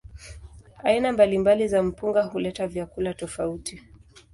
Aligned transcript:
Aina 0.83 1.11
mbalimbali 1.11 1.67
za 1.67 1.83
mpunga 1.83 2.23
huleta 2.23 2.67
vyakula 2.67 3.13
tofauti. 3.13 3.81